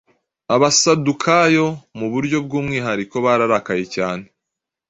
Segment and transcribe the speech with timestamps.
[0.55, 1.65] Abasadukayo,
[1.97, 4.25] mu buryo bw’umwihariko bararakaye cyane.